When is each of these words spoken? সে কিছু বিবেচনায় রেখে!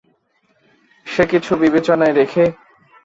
সে 1.07 1.23
কিছু 1.25 1.51
বিবেচনায় 1.55 2.13
রেখে! 2.13 2.43